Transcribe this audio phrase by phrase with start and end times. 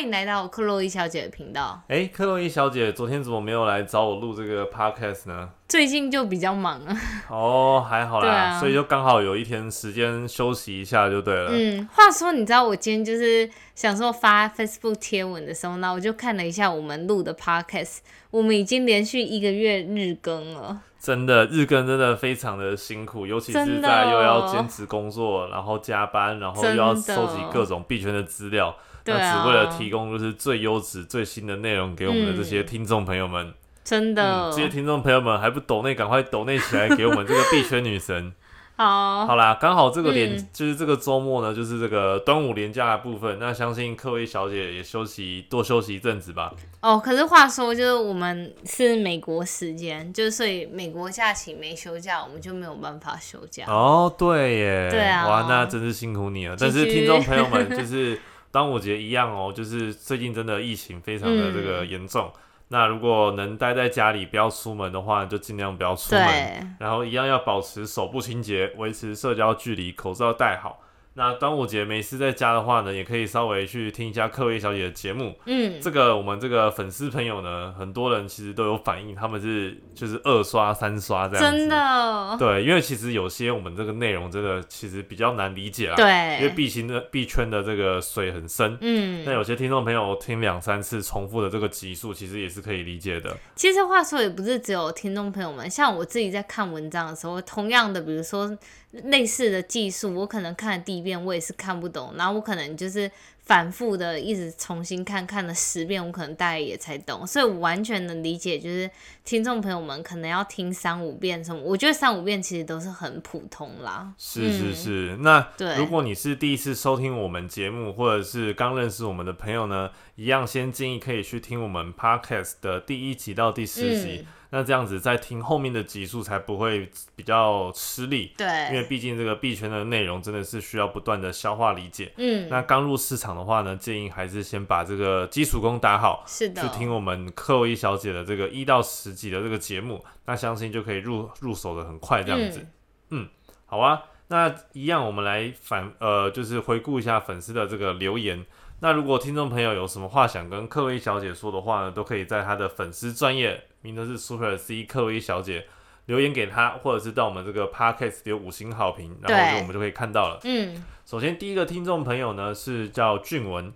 [0.00, 1.78] 欢迎来到克洛伊小姐的频道。
[1.88, 5.50] 哎，克洛伊小姐，昨天怎么没有来找我录这个 podcast 呢？
[5.68, 6.96] 最近就比较忙啊。
[7.28, 11.50] 哦，还好啦，啊所以就刚好有一天时间休息一下就对了。
[11.52, 17.98] 嗯，话说，你知道我今天就是想说发 Facebook 贴文的时候呢，我就看了一下我们录的 Podcast，
[18.30, 20.80] 我们已经连续一个月日更了。
[20.98, 33.52] 真的日更真的非常的辛苦，尤其是在又要兼职工作，然后加班，然后又要收集各种币圈的资料，那只为了提供就是最优质、最新的内容给我们的这些听众朋友们。
[33.82, 38.32] 真的，嗯，这些听众朋友们还不抖内，赶快抖内起来给我们这个币圈女神。
[38.76, 43.38] 好，好啦，刚好这个连、嗯就是这个周末呢，就是这个端午连假的部分。
[43.38, 46.50] 那相信各位小姐也休息多休息一阵子吧。
[46.80, 46.98] 哦。
[46.98, 53.66] 可是话说，就是我们是美国时间，就是所以美国假期没休假，我们就没有办法休假。
[53.66, 56.56] 哦，对耶，对啊哇，那真是辛苦你了。
[56.58, 58.18] 但是听众朋友们，就是
[58.52, 62.30] 端午节一样哦，就是最近真的疫情非常的这个严重。
[62.68, 66.76] 那如果能待在家里不要出门的话，就尽量不要出门。
[66.78, 70.80] 然后一样要保持手部清洁，维持社交距离，口罩戴好。
[71.20, 75.36] 那端午节没事在家的话呢，也可以稍微去听一下克薇小姐的节目。
[75.44, 81.58] 嗯，这个我们这个粉丝朋友呢，很多人其实都有反映，他们是就是二刷、三刷这样子。
[81.58, 85.96] 真的，对，因为其实有些我们这个内容真的其实比较难理解啊。
[85.96, 86.06] 对。
[86.36, 88.78] 因为对，币圈的币圈的这个水很深。
[88.80, 93.36] 嗯那，有些听众朋友听两三次重复的这个集数，其实也是可以理解的。
[93.54, 98.56] 其实话说也不是只有听众朋友们，像我自己在看文章的时候，同样的，比如说
[99.04, 103.10] 类似的技术，我可能看了第一遍我也是看不懂，然后我可能就是
[103.42, 108.88] 反复的一直重新看，看了十遍，我可能大概也才懂，所以我完全能理解，就是
[109.24, 114.12] 听众朋友们可能要听三五遍什么，我觉得三五遍其实都是很普通啦。
[114.16, 114.74] 是是嗯。
[114.74, 115.76] 是，那对。
[115.76, 124.26] 如果你是第一次收听我们节目，或者是刚认识我们的朋友呢，一样先建议可以去听我们 podcast 的第一集到第十集，嗯。
[124.52, 128.46] 那这样子再听后面的集数才不会比较吃力，对。
[128.70, 132.12] 因为，毕竟这个币圈的内容真的是需要不断的消化理解。
[132.16, 142.66] 嗯，那刚入市场的话呢，建议还是先把这个基础功打好，是的，去听我们克洛伊小姐的这个一到十集的这个节目，那相信就可以入入手的很快这样子。
[143.10, 143.28] 嗯
[143.66, 148.44] 好啊，那一样我们来反呃，就是回顾一下粉丝的这个留言。
[148.80, 155.66] 那如果听众朋友有什么话想跟克洛伊小姐说的话呢，都可以在她的粉丝专业，名字是 Super C 克洛伊小姐
[156.10, 160.40] 留言给他，或者是到我们这个 Podcast 留五星好评，然后就我们就可以看到了。
[160.42, 163.72] 嗯，首先第一个听众朋友呢是叫俊文，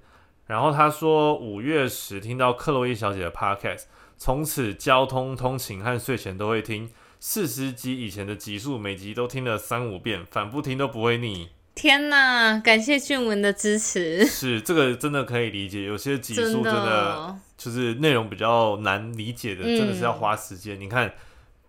[0.48, 3.84] 然后他说五月时听到克洛伊小姐的 Podcast，
[4.18, 6.90] 从此交通通勤和睡前都会听。
[7.20, 11.50] 四十集以前的集数，每集都听了三五遍，反复听都不会腻。
[11.74, 20.78] 天呐，感谢俊文的支持，是这个真的可以理解，有些集数真真的就是内容比较难理解的，嗯真的是要花时间。
[20.78, 21.14] 你看，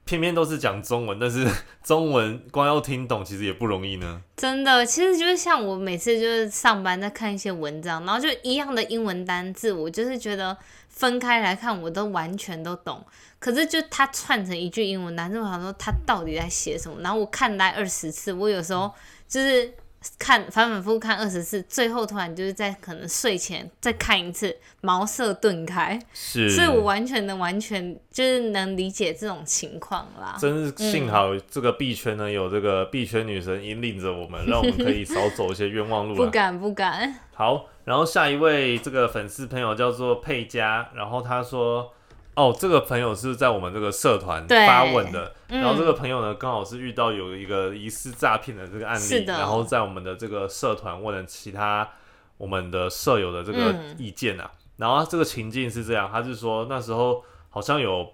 [0.06, 1.46] 偏偏都是讲中文，但是
[1.84, 4.22] 中文光要听懂其实也不容易呢。
[4.38, 10.56] 真的，其实就是像我每次就是上班在看一些文章，然后就一样的英文单字，我就是觉得
[10.88, 13.04] 分开来看我都完全都懂，
[13.40, 18.92] 可是就它串成一句英文单字，我想说它到底在写什么，然后我看来二十次，我有时候
[19.28, 19.74] 就是。
[20.20, 30.38] 看反反复复看二十次，最后突然就是在可能睡前再看一次，茅塞顿开，是，所以我完全能完全就是能理解这种情况啦。
[30.40, 36.18] 真是幸好这个币圈呢有这个币圈女神引领着我们，让我们可以少走一些冤枉路了。
[36.26, 41.92] 不敢不敢，好，然后下一位这个粉丝朋友叫做佩佳，然后他说，
[42.36, 45.62] 哦，这个朋友是在我们这个社团发问的，嗯。
[45.62, 51.90] 然后这个朋友呢刚好是遇到有一个疑似诈骗的这个案例，然后在我们的这个社团问了其他
[52.38, 53.96] 我们的舍友的这个嗯。
[53.98, 58.12] 意见啊，然后这个情境是这样，他是说那时候好像有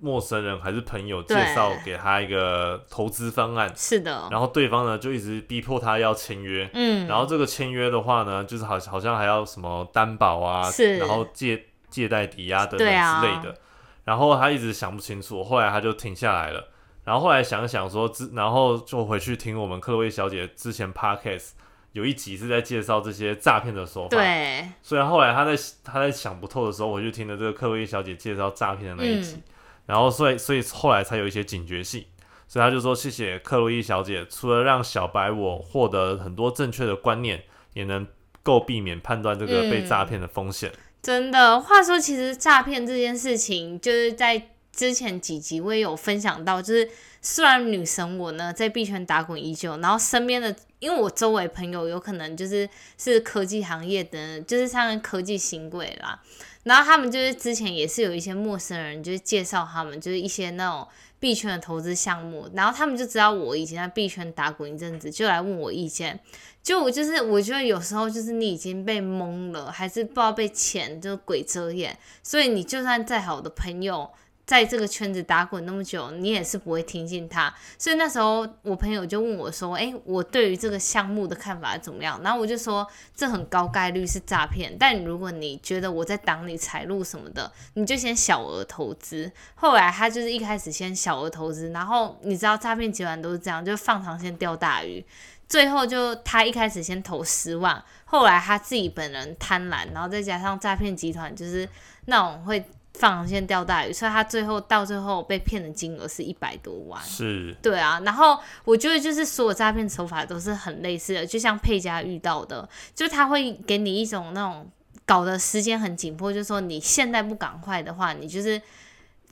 [0.00, 10.98] 陌生人还是朋友介绍给他一个投资方案，是的，然后对方呢就一直逼迫他要签约，嗯，然后这个签约的话呢，就是好好像还要什么担保啊，是。
[10.98, 13.58] 然后借借贷抵押等等对啊之类的。
[14.04, 16.68] 然后他一直想不清楚，后来他就停下来了。
[17.04, 21.50] 然后后来想想说，之然后就回去听我们克洛伊小姐之前 podcast
[21.92, 24.08] 有一集是在介绍这些诈骗的手法。。
[24.10, 25.52] 对，所以后来他在
[25.84, 29.36] 他在想不透的时候，我就听了这个克洛伊小姐介绍诈骗的那一集。
[29.36, 29.42] 嗯
[29.88, 32.04] 然后所以所以后来才有一些警觉性。
[32.46, 37.42] 所以他就说：“谢谢克洛伊小姐，除了让小白我获得很多正确的观念，
[37.74, 38.06] 也能
[38.42, 40.72] 够避免判断这个被嗯诈骗的风险。
[41.00, 46.88] 真的，话说，其实诈骗这件事情，就是在之前几集我也有分享到，就是
[47.22, 52.68] 虽然女神我呢在币圈打滚已久，然后身边的，因为我周围朋友有可能就是
[52.98, 56.20] 是科技行业的，就是像科技新贵啦，
[56.64, 60.86] 然后他们就是之前也是有一些陌生人，就是介绍他们就是一些那种
[61.18, 66.20] 币圈的投资项目，然后他们就知道我以前在币圈打滚一阵子，就来问我意见。
[66.68, 74.10] 就我就是我觉得有时候就是你已经被蒙了，还是不知道被钱就是鬼遮眼，所以你就算再好的朋友，
[74.44, 77.54] 在这个圈子打滚那么久，你也是不会听信他。
[77.78, 82.86] 所以那时候我朋友就问我说：“诶，我对于这个项目的看法怎么样？”然后我就说
[83.16, 95.02] ：“这很高概率是诈骗，但如果你觉得我在挡你财路什么的，你就先小额投资。”后来他就是一开始先小额投资，然后你知道诈骗集团都是这样，就放长线钓大鱼。
[95.48, 101.68] 最后就他一开始先投十万，后来他自己本人贪婪，然后再加上诈骗集团就是
[102.04, 102.62] 那种会
[102.94, 107.00] 放长线钓大鱼，所以他最后到最后被骗的金额是一百多万。
[107.02, 114.68] 是，对啊，然后我觉得就是所有诈骗手法都是很类似的，就像佩佳遇到的，就是他会给你一种那种
[115.06, 118.60] 搞得时间很紧迫，就是说你现在不赶快的话，你就是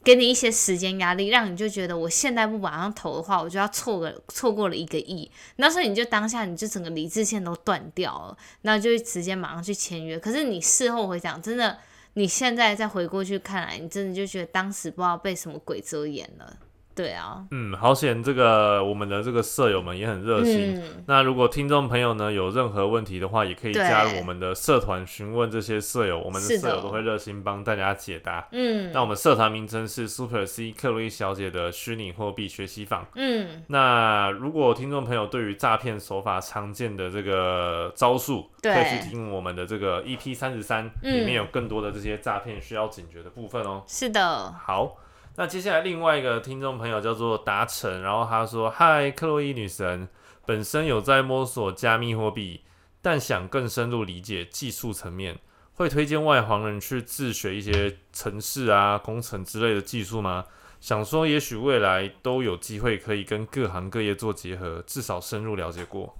[0.07, 10.17] 给你一些时间压力，让你就觉得我现在不马上投的话，我就要错个错过了一个亿，那时候你就当下你就整个理智线都断掉了，那就直接马上去签约。
[10.17, 11.77] 可是你事后回想，真的
[12.15, 16.57] 你现在再回过去看来，你真的就觉得当时不知道被什么鬼遮眼了。
[16.97, 20.81] 对啊，嗯，好险，这个我们的这个舍友们也很热心。
[20.81, 28.49] 嗯，那如果听众朋友呢有任何问题的话，也可以加入我们的社团询问这些舍友，我们的舍友都会热心帮大家解答。
[28.53, 33.07] 嗯，那我们社团名称是 Super C 克洛伊小姐的虚拟货币学习坊。
[33.15, 41.17] 嗯，那如果听众朋友对于诈骗手法常见的这个招数，可以去听我们的这个 EP 三十三，嗯。
[41.17, 43.83] 里面有更多的这些诈骗需要警觉的部分哦。
[43.87, 44.97] 是的，好，
[45.39, 50.09] 那接下来另外一个听众朋友叫做达成，然后他说：“嗨，克洛伊女神，
[50.47, 52.63] 本身有在摸索加密货币，
[53.03, 55.39] 但想更深入理解技术层面，
[55.75, 60.47] 会推荐外行人去自学一些程式啊、工程之类的技术吗？
[60.81, 66.17] 想说，也许未来都有机会可以跟各行各业做结合，至少深入了解过。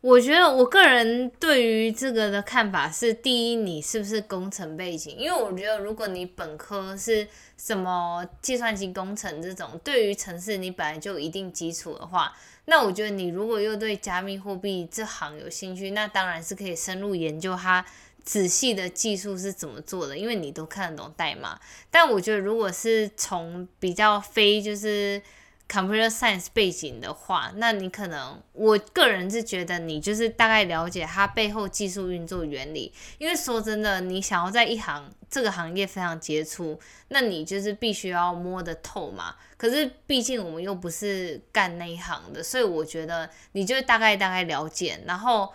[0.00, 5.16] 我觉得我个人对于这个的看法是：第一，你是不是工程背景？
[5.16, 12.32] 因为我觉得，如果你本科是什么计算机工程这种，对于城市你本来就有一定基础的话，
[12.66, 17.84] 那我觉得你如果又对加密货币这行有兴趣，那当然是可以深入研究它
[18.22, 21.58] 仔细的技术是怎么做的，因为你都看得懂代码。
[21.90, 25.20] 但我觉得，如果是从比较非就是
[25.68, 32.92] computer science 背景的话，那你可能，我个人是觉得你就是大概了解它背后技术运作原理。
[33.18, 39.36] 因为说真的，你想要在一行这个行业非常杰出，那你就是必须要摸得透嘛。
[39.56, 44.98] 可是毕竟我们又不是干那一行的，所以我觉得你就大概大概了解。
[45.04, 45.52] 然后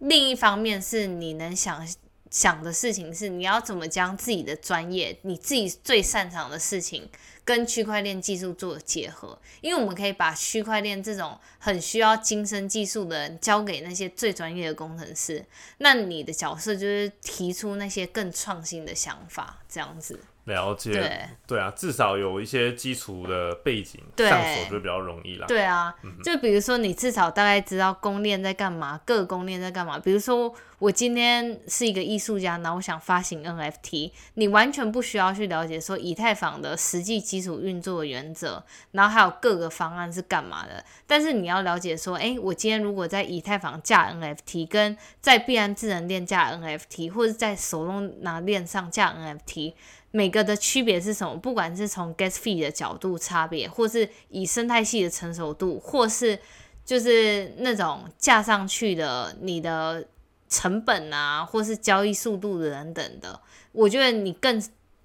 [0.00, 1.86] 另一方面是你能想。
[2.30, 7.08] 想的事情是你要怎么将自己的专业、你自己最擅长的事情
[7.44, 15.44] 跟区块链技术做结合，因为我们可以把区块链这种很需要精深技术的人交给那些最专业的工程师，
[15.78, 20.20] 那你的角色就是提出那些更创新的想法，这样子。
[20.46, 25.46] 了解，对对啊，至少有一些基础的背景，对上手就比较容易啦。
[25.46, 29.98] 对啊，就比如说你至少大概知道公链在干嘛，各个公链在干嘛。
[29.98, 38.62] 比如说我今天是一个艺术家，然后我想发行 NFT，你完全不需要去了解说以太坊的实际基础运作的原则，
[38.92, 40.84] 然后还有各个方案是干嘛的。
[41.08, 49.74] 但是你要了解说，哎，我今天如果在以太坊架 NFT，跟在必然智能链架 NFT，或者在手动拿链上架 NFT。
[50.16, 51.36] 每个的区别是什么？
[51.36, 56.38] 不管是从 gas fee 的角度差别，或是以生态系的成熟度，或是
[56.86, 60.08] 就是那种架上去的你的
[60.48, 63.38] 成本啊，或是交易速度等等的，
[63.72, 64.62] 我觉得你更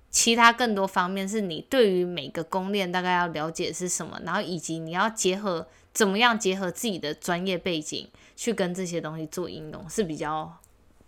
[0.10, 10.58] 其他更多方面是你对于每个公链大概要了解是什么，然后以及你要结合怎么样结合自己的专业背景去跟这些东西做应用是比较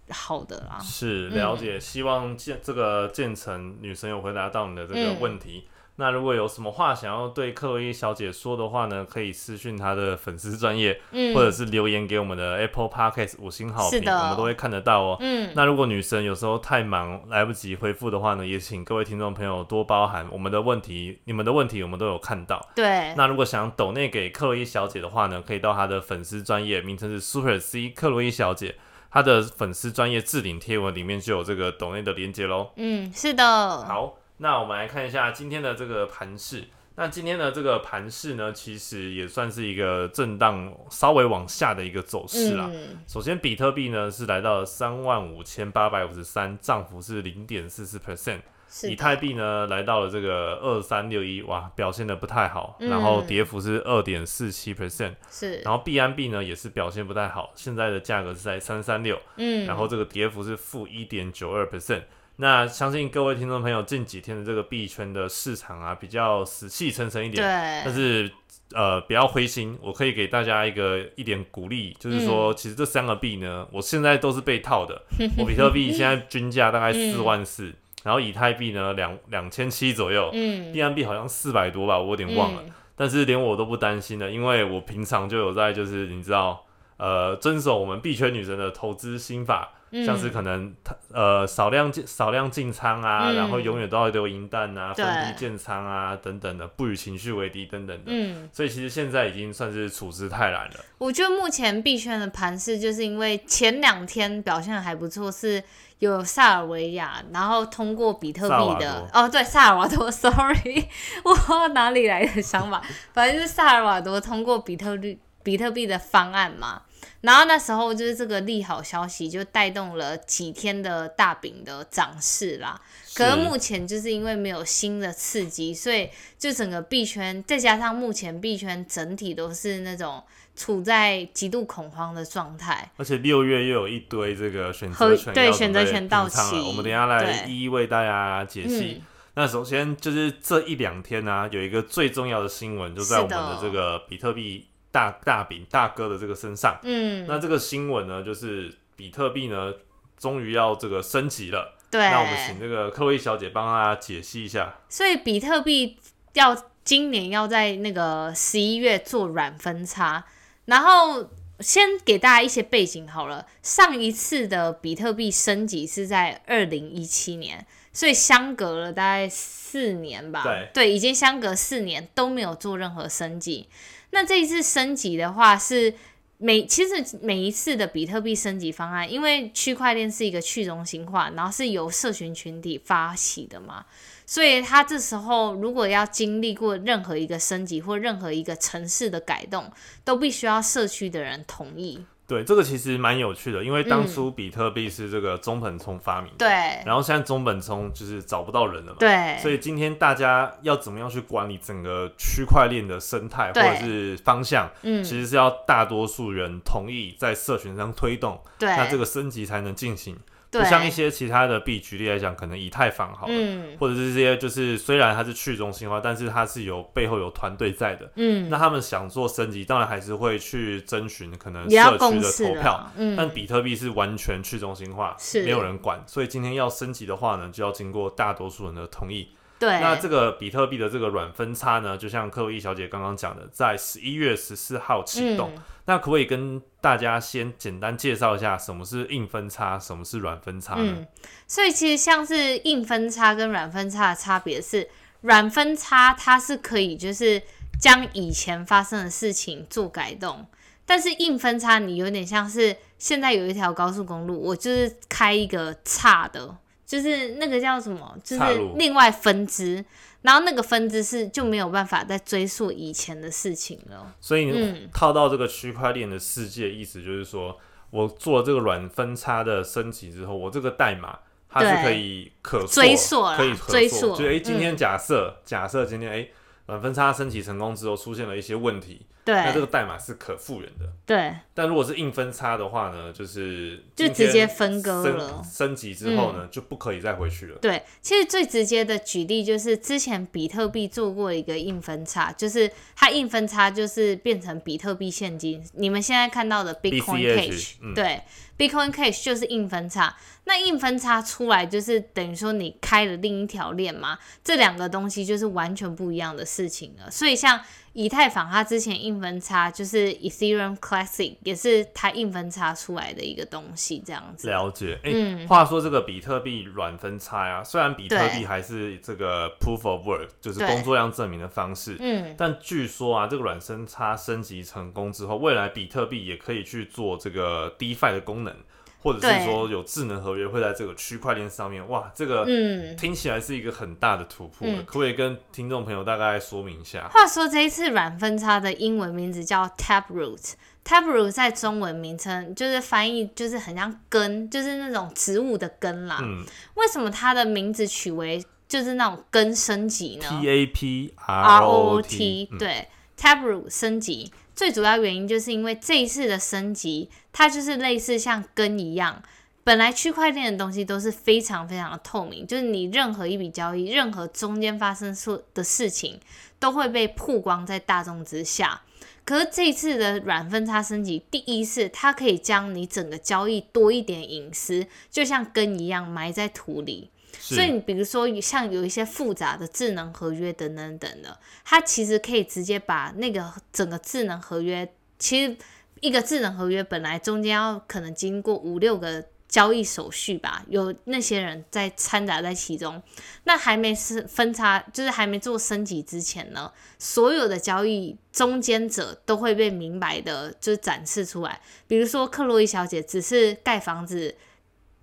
[0.09, 0.77] 好的啦。
[0.79, 5.67] 是了解，希望建这个建成女神有回答到你的这个嗯问题。
[5.97, 15.17] 那如果有什么话想要对克洛伊小姐说的话呢，可以私讯她的粉丝专业，嗯，或者是留言给我们的 Apple Podcast 五星好评，我们都会看得到哦。
[15.19, 22.67] 嗯，那如果女神有时候太忙来不及回复的话呢，也请各位听众朋友多包涵我们的问题，你们的问题我们都有看到。
[22.75, 28.75] 对，那如果想抖内给克洛伊小姐的话呢，可以到她的粉丝专业，名称是 Super C 克洛伊小姐。
[29.13, 32.71] 他的粉丝专业置顶贴文里面就有这个抖内的连接喽。
[32.77, 33.45] 嗯，是的。
[33.45, 36.63] 好，那我们来看一下今天的这个盘势。
[36.95, 42.67] 那今天的这个盘势呢，其实也算是一个震荡稍微往下的一个走势啦。
[42.73, 48.41] 嗯，首先，比特币呢是来到了三万五千八百五十三，涨幅是零点四四 percent。
[48.89, 55.13] 以太币呢来到了这个二三六一，哇，表现的不太好，嗯然后跌幅是二点四七 percent。
[55.29, 62.01] 是，然后币安币呢也是表现不太好，现在的价格是在三三六，嗯，然后这个跌幅是负一点九二 percent。
[62.37, 68.31] 那相信各位听众朋友近几天的这个币圈的市场啊，比较死气沉沉一点，对，但是
[68.73, 74.99] 呃不要灰心，我可以给大家一个一点鼓励，就是说嗯其实这三个币呢，我现在都是被套的。
[75.37, 77.71] 我比特币现在均价大概四万四、
[78.03, 82.61] 然后以太币呢两两千七左右，嗯，币安币好像四百多吧，我有点忘了。
[82.65, 86.63] 嗯但是连我都不担心的，因为我平常就有在就是你知道。
[86.97, 90.75] 呃，遵守我们币圈女神的投资心法，嗯像是可能
[91.13, 93.35] 呃少量进少量进仓啊，嗯。
[93.35, 95.05] 然后永远都要留银弹啊，对。
[95.05, 98.05] 分批建仓啊等等的，不与情绪为敌等等的。
[98.07, 100.73] 嗯，所以其实现在已经算是处之泰然了。
[100.97, 105.63] 我觉得目前币圈的盘势，就是因为前两天表现的还不错，是
[105.99, 109.07] 有萨尔维亚，然后通过比特币的。
[109.13, 110.85] 哦，对，萨尔瓦多， sorry，
[111.23, 112.81] 我哪里来的想法，
[113.13, 116.81] 反正就是萨尔瓦多通过比特币比特币的方案嘛。
[117.21, 122.79] 然后那时候就是这个利好消息，就带动了几天的大饼的涨势啦。
[123.15, 130.21] 可是目前就是因为没有新的刺激，所以就整个币圈，再加上目前币圈整体都是那种
[130.55, 132.91] 处在极度恐慌的状态。
[132.97, 138.97] 而且六月又有一堆这个选和择权对选择权到期我们等一下来一一为大家解析。
[138.99, 139.01] 嗯
[139.35, 146.79] 那首先就是这一两天呢、有一个最重要的新闻，就在我们的这个比特币大大饼大哥的这个身上。
[146.83, 149.73] 嗯，那这个新闻呢，就是比特币呢
[150.17, 151.75] 终于要这个升级了。
[151.89, 154.75] 对，那我们请这个克洛伊小姐帮大家解析一下。
[154.87, 155.97] 所以比特币
[156.33, 160.23] 要今年要在那个十一月做软分叉，
[160.65, 163.45] 然后先给大家一些背景好了。
[163.61, 170.43] 上一次的比特币升级是在二零一七年，所以相隔了大概四年吧。
[170.73, 173.69] 对已经相隔四年都没有做任何升级。
[174.09, 175.93] 那这一次升级的话是。
[176.39, 183.85] 每其实每一次的比特币升级方案，因为区块链是一个去中心化，然后是由社群群体发起的嘛，
[184.25, 189.71] 所以他这时候如果要经历过任何一个升级或任何一个城市的改动，
[190.03, 192.03] 都必须要社区的人同意。
[192.33, 196.49] 对，这个其实蛮有趣的，因为当嗯初比特币是这个中本聪发明的，对
[196.83, 198.97] 然后现在中本聪就是找不到人了嘛。
[198.99, 210.17] 对，所以今天大家要怎么样去管理整个区块链的生态或者是方向，嗯，其实是要大多数人同意在社群上推动，对，那这个升级才能进行。
[210.61, 218.11] 不像一些其他的币，举例来讲，可能以太坊好了，嗯或者是这些就是虽然它是去中心化，但是它是有背后有团队在的。
[218.15, 222.91] 嗯，那他们想做升级，当然还是会去征询可能社区的投票。
[222.95, 229.29] 嗯，但比特币是完全去中心化，是没有人管，所以今天要升级的话呢，就要经过大多数人的同意。
[229.59, 235.51] 对，那这个比特币的这个软分叉呢，就像克洛伊小姐刚刚讲的，在十一月十四号启动。
[235.55, 240.83] 嗯那可不可以跟大家先简单介绍一下什么是硬分叉，什么是软分叉呢？
[240.97, 241.07] 嗯，
[241.47, 244.89] 所以其实像是硬分叉跟软分叉的差别是，
[245.21, 247.41] 软分叉它是可以就是
[247.79, 250.45] 将以前发生的事情做改动，
[250.85, 256.53] 但是硬分叉你有点像是现在有一条高速公路，我就是开一个岔的，
[256.85, 258.43] 就是那个叫什么，就是
[258.75, 259.85] 另外分支，
[260.23, 264.13] 然后那个分支是就没有办法再追溯以前的事情了。
[264.19, 267.57] 所以套到这个区块链的世界，意思就是说
[267.91, 273.71] 我做了这个软分叉的升级之后，我这个代码它是可以可追溯可以可。
[273.71, 276.31] 追溯就诶，今天嗯假设、假设今天诶
[276.65, 280.89] 软分叉升级成功之后出现了一些问题，那这对个代码是可复原的。
[281.05, 287.57] 对，但如果是硬分叉的话呢，就是就直接分割了嗯升级之后呢，就不可以再回去了。
[287.61, 295.63] 对，其实最直接的举例就是之前比特币做过一个硬分叉，就是它硬分叉就是变成比特币现金。
[295.73, 298.21] 你们现在看到的 Bitcoin Cash，、嗯对
[298.57, 300.15] ，Bitcoin Cash 就是硬分叉。
[300.45, 307.09] 那硬分叉出来就是等于说你开了另一条链嘛，这两个东西就是完全不一样的事情了。
[307.09, 307.61] 所以像
[307.93, 314.49] 以太坊，它之前硬分叉就是 Ethereum Classic，也是它硬分叉出来的一个东西，这样子。
[314.49, 315.47] 了解，哎、嗯。
[315.47, 328.55] 话说这个比特币软分叉呀、虽然比特币还是这个 proof of work，就是工作量证明的方式，嗯，但据说啊，这个软分叉升级成功之后，未来比特币也可以去做这个 DeFi 的功能，
[329.03, 332.95] 或者是说有智能合约会在这个区块链上面，哇，这个嗯。
[332.95, 337.07] 听起来是一个很大的突破，嗯可不可以跟听众朋友大概说明一下？
[337.09, 340.53] 话说这一次软分叉的英文名字叫 Taproot。
[340.85, 346.19] Taproot 在中文名称就是翻译就是很像根，就是那种植物的根啦。
[346.21, 346.43] 嗯
[346.75, 359.23] 为什么它的名字取为就是那种根升级呢，T A P R O 嗯对 Taproot 升级，最主要原因就是因为这一次的升级，它就是类似像根一样。
[359.65, 366.19] 本来区块链的东西都是非常非常的透明，就是你任何一笔交易，任何中间发生出的事情，
[366.59, 368.81] 都会被曝光在大众之下。
[369.23, 377.09] 可是这次的软分叉升级，第一次它可以将你整个交易多一点隐私，就像根一样埋在土里。
[377.39, 385.57] 所以你比如说像有一些复杂的智能合约等等等的，它其实可以直接把那个整个智能合约，其实
[385.99, 393.01] 一个智能合约本来中间要可能经过五六个交易手续吧，有那些人在掺杂在其中。
[393.43, 401.59] 那还没是分叉，就是还没做升级之前呢，所有的交易中间者都会被明白的，就展示出来。
[401.87, 404.35] 比如说克洛伊小姐只是盖房子。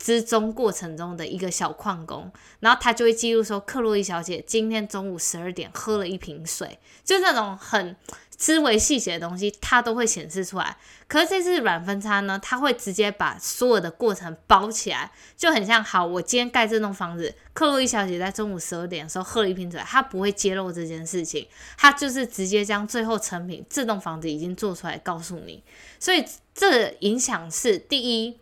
[0.01, 7.95] 之中过程中的一个小矿工，然后他就会记录说，克洛伊小姐今天中午十二点喝了一瓶水，就那种很
[8.39, 10.75] 思维细节的东西，它都会显示出来。
[11.07, 25.63] 可是这次软分叉呢，它会直接把所有的过程包起来，就很像好，我今天盖这栋房子，克洛伊小姐在中午十二点的时候喝了一瓶水，她不会揭露这件事情，她就是直接将最后成品这栋房子已经做出来告诉你，
[25.99, 28.39] 所以这影响是第一。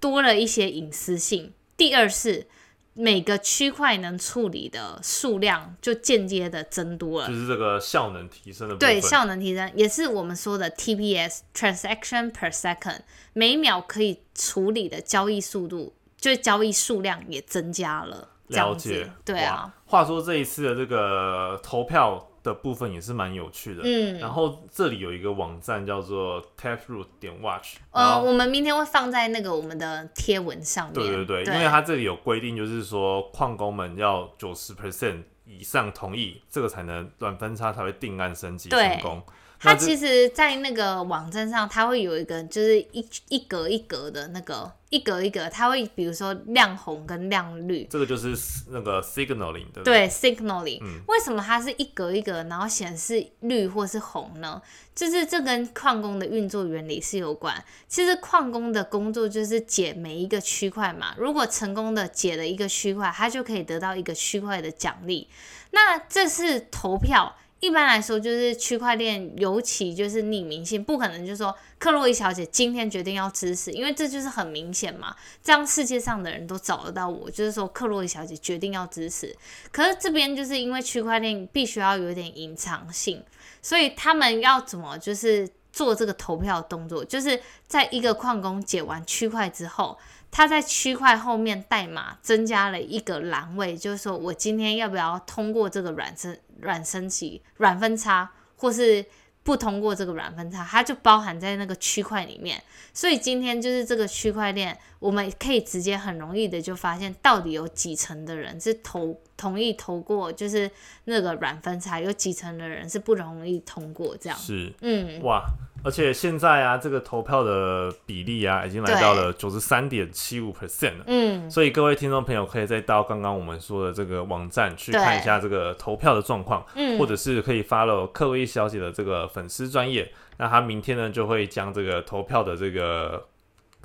[0.00, 1.52] 多了一些隐私性。
[1.76, 2.46] 第二是
[2.94, 7.34] 每个区块能处理的数量就间接的增多了就。
[7.34, 8.88] 是这个效能提升的部分。
[8.88, 13.00] 对，效能提升也是我们说的 TPS (transaction per second)，
[13.32, 18.28] 每秒可以处理的交易速度，就是交易数量也增加了。
[18.48, 23.82] 了解，对啊，话说这一次的这个投票的部分也是蛮有趣的。
[23.84, 30.94] 嗯，然后这里有一个网站叫做 Taproot 点 Watch，然呃，我们明天会放在那个我们的贴文上面。
[30.94, 39.22] 对对对，因为它这里有规定，就是说矿工们要九十 percent 以上同意，这个才能软分叉才会定案升级对成功。
[39.60, 48.34] 它其实，在那个网站上，它会有一个就是一一格一格的那个一格一格，它会比如说亮红跟亮绿，这个就是
[48.70, 54.62] 那个 signaling 的，对 signaling，、嗯为什么它是一格一格，然后显示绿或是红呢？
[54.94, 57.62] 就是这跟矿工的运作原理是有关。
[57.86, 65.28] 其实矿工的工作就是解每一个区块嘛，如果成功的解了一个区块，它就可以得到一个区块的奖励。
[65.72, 67.36] 那这是投票。
[67.60, 79.36] 一般来说，就是区块链，尤其就是匿名性，不可能就是说克洛伊小姐今天决定要支持，因为这就是很明显嘛，这样世界上的人都找得到我，就是说克洛伊小姐决定要支持。
[79.70, 83.22] 可是这边就是因为区块链必须要有点隐藏性，
[83.60, 89.98] 所以他们要怎么就是做这个投票动作，就是在一个矿工解完区块之后，
[90.30, 99.04] 他在区块后面代码增加了一个栏位，就是说我今天要不要通过这个软升软升级、软分叉，或是
[99.42, 102.62] 不通过这个软分叉，它就包含在那个区块里面。
[102.92, 110.70] 所以今天就是这个区块链，我们可以直接很容易的就发现到底有几成的人是投同意投过，就是
[111.04, 114.38] 那个软分叉，有几成的人是不容易通过这样。
[114.38, 115.42] 是嗯，哇，
[115.82, 121.04] 而且现在啊，这个投票的比例啊，已经来到了九十三点七五 percent 了。
[121.06, 126.98] 嗯，所以各位听众朋友可以再到刚刚我们说的这个网站去看一下这个投票的状况，嗯。
[126.98, 133.24] 或者是可以 follow 克洛伊小姐的这个粉丝专业，那她明天呢就会将这个投票的这个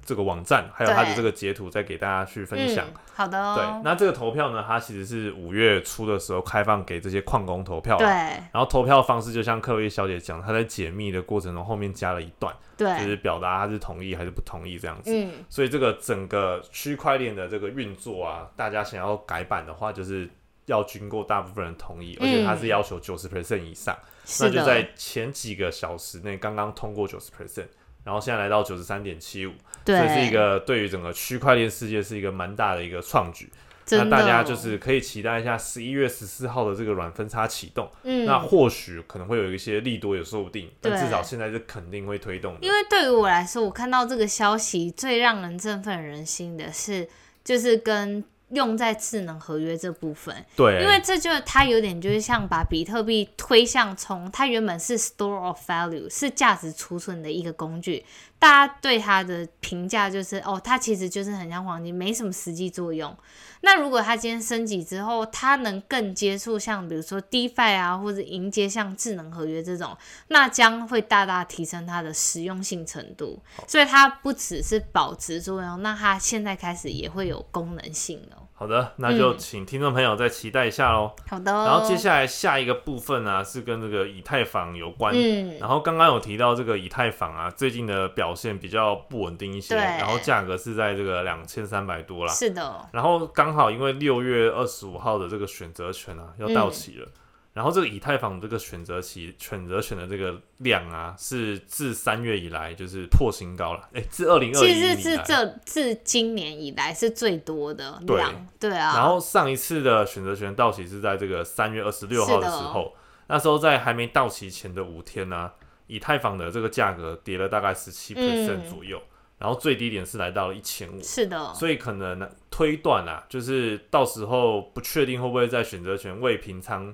[0.06, 1.16] 这个网站，还有它的对。
[1.16, 2.86] 这个截图再给大家去分享。
[2.86, 3.56] 嗯、好的、哦。
[3.58, 8.08] 对，那这个投票呢，它其实是五月初的时候开放给这些矿工投票、啊，对。
[8.08, 15.12] 然后投票方式就像克洛伊小姐讲，她在解密的过程中后面加了一段，就是，表达她是同意还是不同意这样子。
[15.12, 20.30] 嗯，所以这个整个区块链的这个运作啊，大家想要改版的话，就是
[20.68, 23.98] 要经过大部分人同意，而且它是要求九十 percent 以上，
[24.40, 27.68] 那就在前几个小时内刚刚通过九十 percent，
[28.04, 33.50] 然后现在来到九十三点七五，对，这是一个对于整个区块链世界是一个蛮大的一个创举。
[33.92, 42.60] 那，大家就是可以期待一下十一月十四号的这个软分叉启动，嗯，那或许可能会有一些利多也说不定，但至少现在是肯定会推动的。
[42.62, 47.08] 因为对于我来说，我看到这个消息最让人振奋人心的是，
[47.44, 58.04] 就是跟用在智能合约这部分，对，因为这就它有点就是像把比特币推向从它原本是 store of value 是价值储存的一个工具，
[58.38, 63.16] 大家对它的评价就是哦，它其实就是很像黄金，没什么实际作用。
[63.62, 73.42] 那如果它今天升级之后，它能更接触像比如说 DeFi 啊，或者迎接像智能合约这种，那将会大大提升它的实用性程度。
[73.66, 78.45] 所以它不只是保值作用，那它现在开始也会有功能性了。
[78.58, 81.12] 好的，那就请听众朋友再期待一下喽。
[81.28, 81.52] 好的。
[81.52, 85.14] 然后接下来下一个部分呢，是跟这个以太坊有关。
[85.14, 85.58] 嗯。
[85.60, 92.32] 然后刚刚有提到这个以太坊啊，最近的表现比较不稳定一些，然后价格是在这个两千三百多啦。
[92.32, 92.88] 是的。
[92.94, 97.08] 然后刚好因为六月二十五号的这个选择权啊要到期了。
[97.56, 103.88] 然后这个以太坊这个选择期选择权的这个量啊，是自三月以来就是破新高了。
[103.94, 108.98] 哎，自二零二一其实是这自今年以来是最多的量，对啊。
[108.98, 112.94] 然后上一次的选择权到期是在这个三月二十六号的时候，
[113.28, 115.50] 那时候在还没到期前的五天呢，
[115.88, 119.02] 以太坊的这个价格跌了大概十七 percent 左右，
[119.38, 121.54] 然后最低点是来到了一千五，是的。
[121.54, 126.94] 所以可能推断啊，就是到时候不确定会不会在选择权未平仓。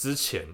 [0.00, 0.46] 之前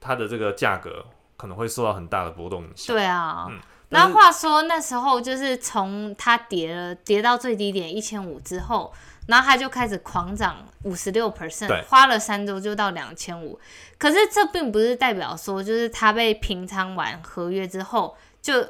[0.00, 1.04] 它的这个价格
[1.36, 2.96] 可能会受到很大的波动影响。
[2.96, 3.60] 对啊，嗯。
[3.90, 8.90] 那话说那时候就是从它跌了跌到最低点一千五之后，
[9.28, 13.60] 然后它就开始狂涨五十六 percent，花了三周就到两千五。
[13.98, 18.66] 可是这并不是代表说就是它被平仓完合约之后就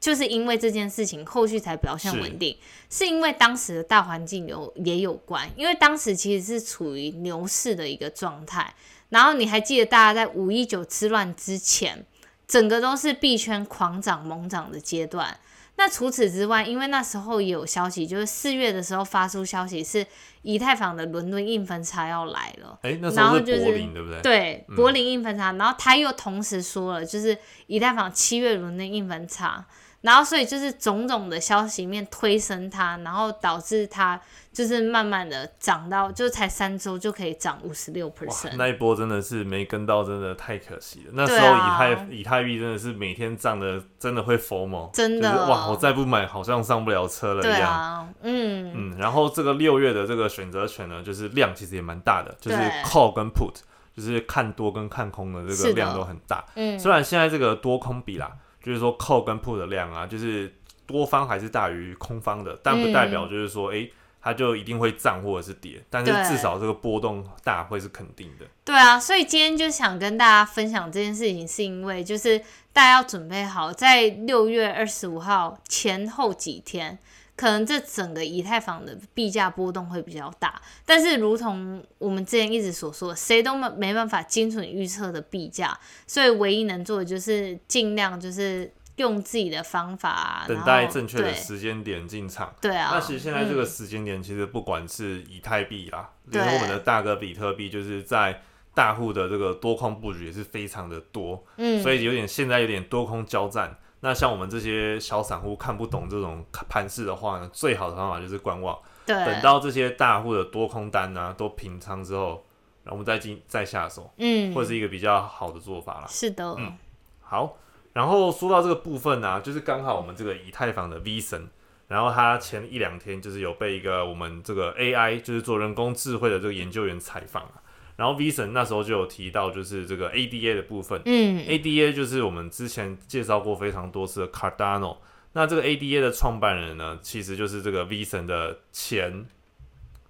[0.00, 2.58] 就是因为这件事情后续才表现稳定，
[2.90, 8.74] 是因为当时的大环境有也有关，因为当时其实是处于牛市的一个状态。
[9.10, 12.04] 然后你还记得大家在五一九之乱之前，
[12.48, 15.38] 整个都是币圈狂涨猛涨的阶段。
[15.76, 20.06] 那除此之外，因为那时候也有消息，就是四月的时候发出消息是
[20.42, 22.78] 以太坊的伦敦硬分叉要来了。
[22.82, 24.20] 哎，那时候是柏林对不对？
[24.22, 25.52] 对，柏林硬分叉。
[25.52, 29.64] 然后他又同时说了，就是以太坊七月伦敦硬分叉。
[30.02, 34.18] 然后，所以就是种种的消息面推升它，然后导致它
[34.50, 38.56] 就是慢慢的涨到，就才三周就可以涨五十六 percent。
[38.56, 41.10] 那一波真的是没跟到，真的太可惜了。
[41.12, 44.88] 那时候以太以太币真的是每天涨的，真的会疯吗？
[44.94, 45.68] 真的哇！
[45.68, 48.10] 我再不买，好像上不了车了一样。
[48.22, 48.96] 嗯嗯。
[48.96, 53.56] 然后这个六月的这个选择权呢，就是量其实也蛮大的，就是 call 跟 put，
[53.94, 56.46] 就是看多跟看空的这个量都很大。
[56.54, 56.78] 嗯。
[56.78, 58.30] 虽然现在这个多空比啦。
[58.62, 60.54] 就是说，call 跟 put 的量啊，就是
[60.86, 63.88] 多方还是大于空方的，但不代表就是说，哎，
[64.20, 68.44] 它就一定会涨或者是跌，但是至少这个波动大会是肯定的。
[68.62, 72.38] 对啊，所以今天就想跟大家分享这件事情，是因为就是
[72.70, 76.98] 大家要准备好，在六月二十五号前后几天。
[77.40, 85.74] 可能这整个以太坊的币价波动会比较大，但是如同我们之前一直所说，谁都没没办法精准预测的币价，
[86.06, 92.54] 所以唯一能做的就是尽量就是用自己的方法，等待正确的时间点进场。
[92.60, 98.42] 对啊，那其实现在这个时间点，其实不管是以太币啦，连我们的大哥比特币，就是在
[98.74, 103.78] 大户的这个多空布局也是非常的多，嗯，所以有点现在有点多空交战。
[104.00, 112.44] 那像我们这些小散户看不懂这种盘势的话呢，最好的方法就是观望，等到这些大户的多空单呢都平仓之后，
[112.84, 116.06] 然后我们再进再下手，嗯，或者是一个比较好的做法了。
[116.08, 116.76] 是的，嗯，
[117.20, 117.56] 好。
[117.92, 121.50] 然后说到这个部分呢，就是刚好我们这个以太坊的 V 神，
[121.88, 127.60] 然后他前一两天就是有被一个我们这个 AI 就是做人工智慧的这个研究员采访啊。
[128.00, 131.02] 然后 V 神那时候就有提到，就是这个 ADA 的部分。
[131.04, 134.96] 嗯，ADA 就是我们之前介绍过非常多次的 Cardano。
[135.34, 139.26] 那这个 ADA 的创办人呢，其实就是这个 V 神的前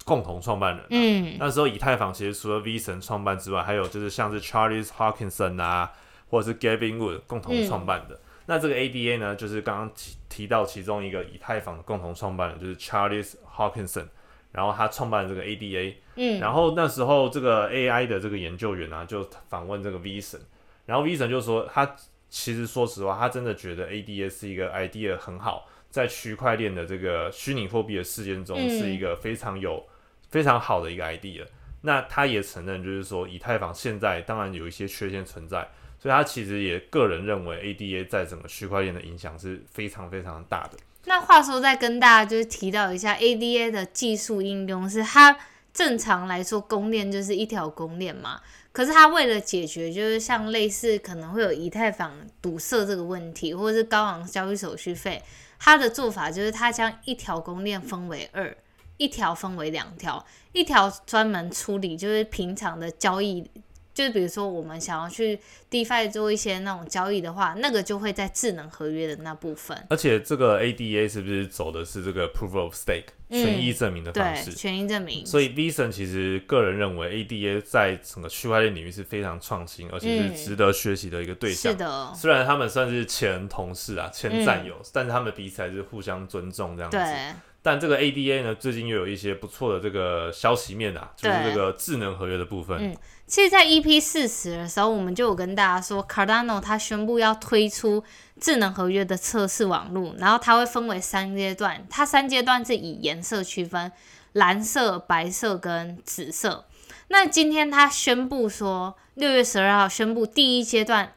[0.05, 0.87] 共同创办人。
[0.91, 5.91] 嗯，那时候以太坊其实除了 V 神创办之外，还有就是像是 Charles Hawkinson 啊，
[6.29, 8.21] 或者是 Gavin Wood 共同创办的。
[8.47, 14.07] 那这个 ADA 呢，就是刚刚提提到其中一个以太坊的共同创办人，就是 Charles Hoskinson。
[14.53, 20.41] 然后他创办了这个 ADA，嗯，然后那时候这个 AI 的这个研究员啊，就访问这个 V 神，
[20.87, 21.97] 然后 V 神就说，他
[22.29, 29.85] 其实说实话，他真的觉得 ADA 是一个 idea 很好，在区块链的这个虚拟货币的事件中，是一个非常有
[30.29, 31.45] 非常好的一个 idea。
[31.83, 35.67] 那他也承认，就是说以太坊现在当然有一些缺陷存在，
[35.99, 40.77] 所以他其实也个人认为 ADA 在整个区块链的影响是非常非常大的。
[41.05, 45.37] 那话说，再跟大家就是提到一下，ADA 的技术应用是它
[45.73, 55.23] 正常来说公链就是一条公链嘛，可是它为了解决就是像类似可能会有以太坊堵塞这个问题，或者是高昂交易手续费，
[55.59, 58.55] 它的做法就是它将一条公链分为二，
[58.99, 63.51] 一条分为两条，一条专门处理就是平常的交易。
[63.93, 65.39] 就是比如说，我们想要去
[65.71, 69.87] DeFi 做一些那种交易的话，那个就会在智能合约的那部分。
[69.91, 74.47] 而且这个 ADA 是不是走的是这个 Proof of Stake 权益证明的方式？
[74.47, 75.27] 对，权益证明。
[75.27, 81.73] 所以 v i s o n 其实个人认为 ADA 在整个区块链领域是非常创新，而且是值得学习的一个对象。
[81.73, 82.13] 是的。
[82.15, 86.97] 虽然他们算是前同事啊，前战友，但是他们彼此还是互相尊重这样子。
[86.97, 87.35] 对。
[87.63, 92.79] 但这个 ADA 呢，最近又有一些不错的这个消息面啊，就是这个智能合约的部分。
[92.79, 92.97] 嗯，
[93.27, 98.03] 其实，在 EP 四十的时候，我们就有跟大家说，Cardano 它宣布要推出
[98.41, 103.93] 智能合约的测试网络，然后它会分为三阶段，它三阶段是以颜色区分，
[104.33, 106.67] 蓝色、白色跟紫色。
[107.09, 111.13] 那今天它宣布说，六月十二号宣布第一阶段。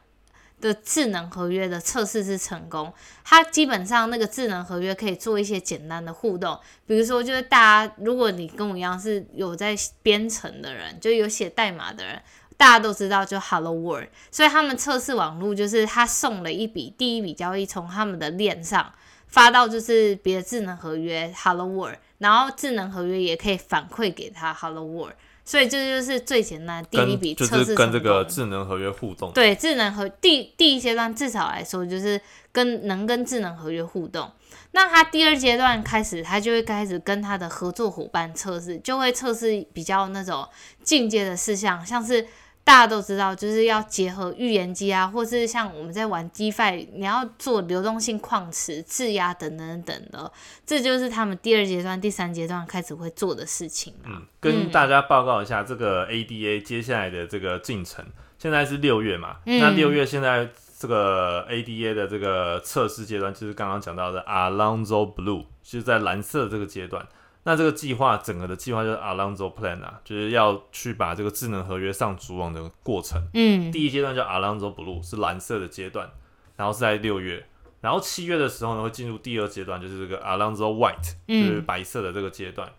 [0.64, 12.20] 的智能合约的测试是成功，它基本上那个智能合约可以做一些简单的互动，比如说就是大家如果你跟我一样是有在编程的人，就有写代码的人，
[12.56, 18.92] 大家都知道就 Hello World，所以他们测试网络就是他送了一笔第一笔交易从他们的链上
[19.26, 25.14] 发到就是别的智能合约 Hello World，然后智能合约也可以反馈给他 Hello World。
[25.44, 29.30] 所以这就是最简单的第一笔测试跟这个智能合约互动。
[29.32, 34.30] 对，智能合第第一阶段至少来说就是跟能跟智能合约互动。
[34.72, 40.48] 那他第二阶段开始，他就会开始跟他的合作伙伴测试，就会测试比较那种
[40.82, 42.26] 进阶的事项，像是。
[42.64, 50.32] 大家都知道，就是要结合预言机啊，或是像我们在玩 DeFi，你要做流动性矿池、质押等等等的，
[50.64, 58.02] 这就是他们第二阶段、第三阶段开始会做的事情嗯，跟大家报告一下这个 ADA 接下来的这个进程。
[58.38, 60.48] 现在是六月嘛，那六月现在
[60.78, 67.06] 这个 ADA 的这个测试阶段，就是刚刚讲到的 Alonzo Blue，就是在蓝色这个阶段。
[67.46, 73.22] 那这个计划整个的计划就是 Alonzo Plan 啊，就是要去把这个智能合约上主网的过程。
[73.34, 76.10] 嗯，第一阶段叫 Alonzo Blue，是蓝色的阶段，
[76.56, 77.46] 然后是在六月，
[77.82, 82.72] 然后七月的时候呢会进入第二阶段，就是这个 Alonzo White，就是白色的这个阶段，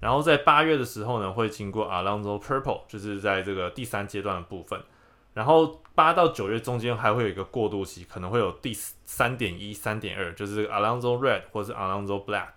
[0.00, 4.78] 然后在八月的时候呢会经过 Alonzo Purple，就是在这个第三阶段的部分，
[5.32, 8.74] 然后八到九月中间还会有一个过渡期，可能会有第
[9.06, 12.48] 三点一、三点二，就是这个 Alonzo Red 或是 Alonzo Black。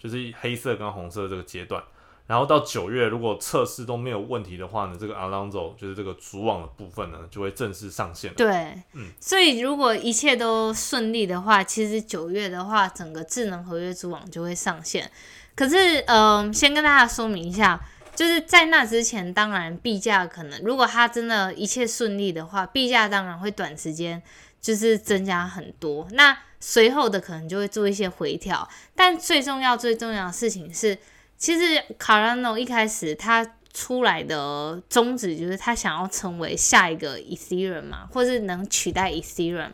[0.00, 1.82] 就是黑色跟红色这个阶段，
[2.26, 8.32] 然后到九月，如果测试都没有问题的话呢，这个 Alonzo 就是这个主网的部分呢，就会正式上线。
[8.34, 15.10] 对，嗯，所以如果一切都顺利的话，其实九月的话，整个智能合约主网就会上线。
[15.54, 17.78] 可是，嗯，先跟大家说明一下，
[18.14, 24.22] 就是在那之前，当然币价可能，如果它真的一切顺利的话，币价当然会短时间
[24.60, 26.06] 就是增加很多。
[26.12, 30.98] 那随后的可能就会做一些回调，但最重要、最重要的事情是，
[31.36, 39.70] 其实 Cardano 一开始他出来的宗旨就是他想要成为下一个 Ethereum 嘛，或是能取代 Ethereum。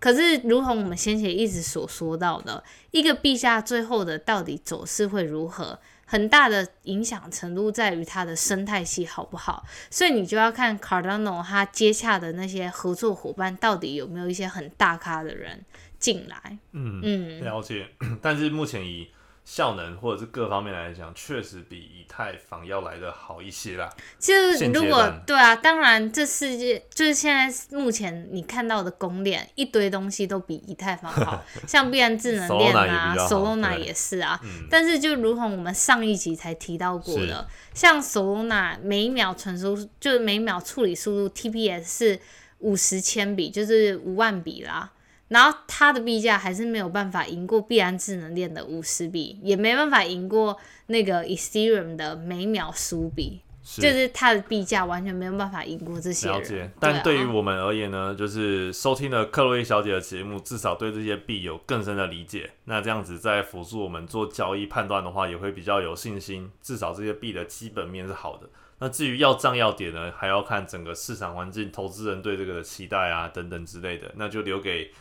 [0.00, 9.64] 可是，如同我们先前一直所说到的，一个币价最后的到底走势会如何，很大的影响程度在于它的生态系好不好。
[9.90, 15.64] 所以你就要看 Cardano 它接洽的那些合作伙伴到底有没有一些很大咖的人。
[15.96, 17.88] 进来，嗯嗯，了解。
[18.20, 19.08] 但是目前以
[19.44, 23.92] 效能或者是各方面来讲，确实比以太坊要来的好一些啦。
[24.18, 34.40] 就是如果对啊，当然这世界就是现在目前你看到的公链一堆东西都比以太坊好， 像必然智能链啊，Solana 也是啊。
[34.70, 42.20] 但是就如同我们上一集才提到过的，像 Solana 每秒传输就是每秒处理速度 TPS 是
[42.60, 44.90] 五十千笔，就是五万笔啦。
[45.28, 50.56] 然后它的币价还是没有办法赢过币安智能链的五十笔，也没办法赢过
[50.86, 56.28] 那个 Ethereum 的每秒十五笔，就是它的币价完全没有办法赢过这些。
[56.28, 62.50] 了解，但对于我们而言呢，就是收听了克洛伊小姐的节目，至少对这些币有更深的理解。
[62.66, 66.50] 那这样子在辅助我们做交易判断的话，也会比较有信心。
[66.60, 68.46] 至少这些币的基本面是好的。
[68.78, 74.92] 那至于要涨要跌呢，还要看整个市场环境、投资人对这个的期待啊等等之类的，那就留给。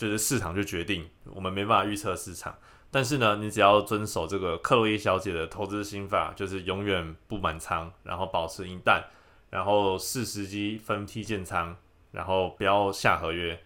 [0.00, 2.56] 就是市场就决定，我们没办法预测市场。
[2.90, 9.04] 但是呢，你只要遵守这个克洛伊小姐的投资心法，就是永远不满仓，然后保持盈淡，
[9.50, 11.76] 然后适时机分批建仓，
[12.12, 13.60] 然后不要下合约，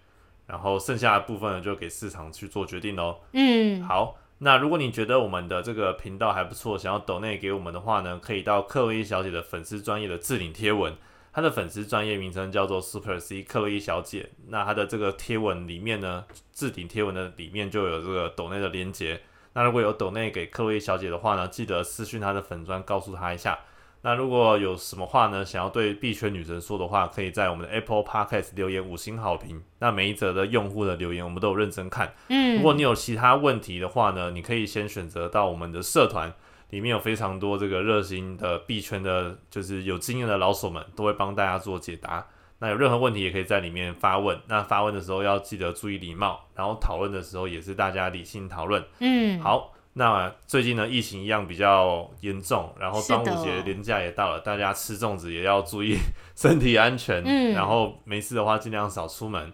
[0.48, 3.20] 然后剩下的部分呢就给市场去做决定喽。
[3.30, 10.92] 嗯，好，那如果你觉得我们的这个频道还不错，想要抖内给我们的话呢，可以到克洛伊小姐的粉丝专业的置顶贴文。
[11.34, 19.20] 他的粉丝专业名称叫做 Super C 克洛伊小姐，那他的这个贴文里面呢，置顶贴文的里面就有这个抖内的连接，
[19.54, 23.58] 那如果有抖内给克洛伊小姐的话呢，记得私讯她的粉砖告诉她一下。
[24.02, 29.62] 那如果有什么话呢，想要对币圈女神说的话，可以在我们的 Apple Podcast 留言五星好评。
[29.78, 32.14] 那每一则的用户的留言，我们都有认真看。
[32.28, 36.34] 嗯，如果你有其他问题的话呢，你可以先选择到我们的社团，
[36.70, 42.26] 里面有非常多这个热心的币圈的，就是有经验的老手们，都会帮大家做解答。
[42.58, 44.38] 那有任何问题也可以在里面发问。
[44.46, 48.84] 那发问的时候要记得注意礼貌，然后讨论的时候也是大家理性讨论。
[49.00, 49.72] 嗯，好。
[49.96, 55.96] 那最近呢，疫情一样比较严重，然后端午节连假也到了，大家吃粽子也要注意
[56.34, 59.52] 身体安全，嗯然后没事的话尽量少出门。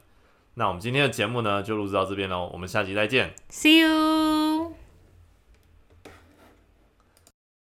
[0.55, 3.35] 那我们今天的节目呢，就录制到这边喽，我们下集再见。
[3.51, 4.50] See you。